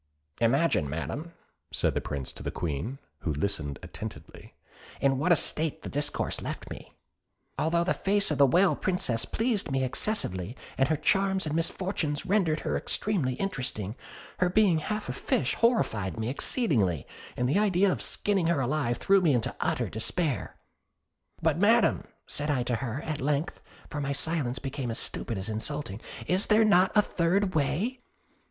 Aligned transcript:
"Imagine, 0.39 0.89
Madam," 0.89 1.31
said 1.71 1.93
the 1.93 2.01
Prince 2.01 2.31
to 2.33 2.41
the 2.41 2.49
Queen, 2.49 2.97
who 3.19 3.31
listened 3.31 3.77
attentively, 3.83 4.55
"in 4.99 5.19
what 5.19 5.31
a 5.31 5.35
state 5.35 5.83
this 5.83 5.91
discourse 5.91 6.41
left 6.41 6.71
me." 6.71 6.95
Although 7.59 7.83
the 7.83 7.93
face 7.93 8.31
of 8.31 8.39
the 8.39 8.47
Whale 8.47 8.75
Princess 8.75 9.25
pleased 9.25 9.69
me 9.69 9.83
excessively, 9.83 10.57
and 10.75 10.89
her 10.89 10.95
charms 10.97 11.45
and 11.45 11.53
misfortunes 11.55 12.25
rendered 12.25 12.61
her 12.61 12.75
extremely 12.75 13.33
interesting, 13.35 13.93
her 14.39 14.49
being 14.49 14.79
half 14.79 15.07
a 15.07 15.13
fish 15.13 15.53
horrified 15.53 16.19
me 16.19 16.29
exceedingly; 16.29 17.05
and 17.37 17.47
the 17.47 17.59
idea 17.59 17.91
of 17.91 18.01
skinning 18.01 18.47
her 18.47 18.59
alive 18.59 18.97
threw 18.97 19.21
me 19.21 19.35
into 19.35 19.55
utter 19.59 19.87
despair. 19.87 20.55
'But, 21.43 21.59
Madam,' 21.59 22.07
said 22.25 22.49
I 22.49 22.63
to 22.63 22.77
her, 22.77 23.03
at 23.03 23.21
length 23.21 23.61
(for 23.87 24.01
my 24.01 24.13
silence 24.13 24.57
became 24.57 24.89
as 24.89 24.97
stupid 24.97 25.37
as 25.37 25.47
insulting), 25.47 26.01
'is 26.25 26.47
there 26.47 26.65
not 26.65 26.91
a 26.95 27.03
third 27.03 27.53
way?' 27.53 27.99